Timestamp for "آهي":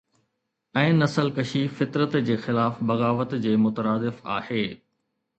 4.37-4.63